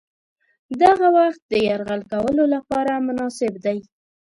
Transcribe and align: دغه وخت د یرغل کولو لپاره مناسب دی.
دغه 0.81 1.07
وخت 1.17 1.41
د 1.47 1.53
یرغل 1.67 2.01
کولو 2.11 2.43
لپاره 2.55 3.03
مناسب 3.07 3.53
دی. 3.65 3.77